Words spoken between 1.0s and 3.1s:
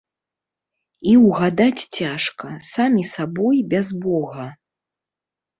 І ўгадаць цяжка, самі